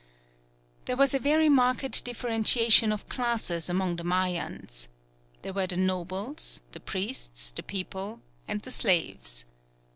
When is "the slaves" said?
8.63-9.45